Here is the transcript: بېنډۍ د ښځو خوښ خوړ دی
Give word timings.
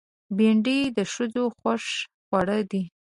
بېنډۍ 0.37 0.79
د 0.97 0.99
ښځو 1.13 1.43
خوښ 1.57 1.83
خوړ 2.25 2.47
دی 2.71 2.83